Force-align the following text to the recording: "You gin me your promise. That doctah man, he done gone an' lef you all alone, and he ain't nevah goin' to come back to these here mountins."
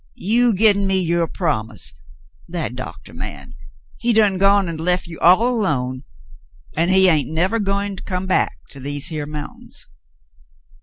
"You 0.17 0.55
gin 0.55 0.87
me 0.87 0.99
your 0.99 1.27
promise. 1.27 1.93
That 2.47 2.73
doctah 2.73 3.13
man, 3.13 3.53
he 3.99 4.13
done 4.13 4.39
gone 4.39 4.67
an' 4.67 4.77
lef 4.77 5.07
you 5.07 5.19
all 5.19 5.47
alone, 5.47 6.05
and 6.75 6.89
he 6.89 7.07
ain't 7.07 7.29
nevah 7.29 7.59
goin' 7.59 7.97
to 7.97 8.01
come 8.03 8.25
back 8.25 8.57
to 8.69 8.79
these 8.79 9.09
here 9.09 9.27
mountins." 9.27 9.85